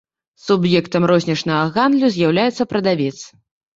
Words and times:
Суб'ектам 0.45 1.03
рознічнага 1.11 1.69
гандлю 1.75 2.07
з'яўляецца 2.17 2.69
прадавец. 2.73 3.17